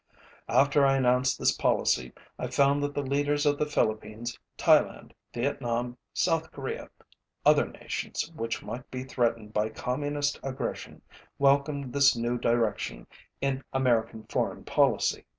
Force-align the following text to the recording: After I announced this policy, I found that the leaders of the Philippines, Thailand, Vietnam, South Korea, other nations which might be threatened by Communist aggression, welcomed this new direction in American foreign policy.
After 0.49 0.83
I 0.83 0.97
announced 0.97 1.37
this 1.37 1.51
policy, 1.51 2.11
I 2.39 2.47
found 2.47 2.81
that 2.81 2.95
the 2.95 3.03
leaders 3.05 3.45
of 3.45 3.59
the 3.59 3.67
Philippines, 3.67 4.39
Thailand, 4.57 5.11
Vietnam, 5.31 5.95
South 6.11 6.49
Korea, 6.51 6.89
other 7.45 7.67
nations 7.67 8.31
which 8.33 8.63
might 8.63 8.89
be 8.89 9.03
threatened 9.03 9.53
by 9.53 9.69
Communist 9.69 10.39
aggression, 10.41 11.03
welcomed 11.37 11.93
this 11.93 12.15
new 12.15 12.39
direction 12.39 13.05
in 13.41 13.63
American 13.73 14.23
foreign 14.23 14.63
policy. 14.63 15.23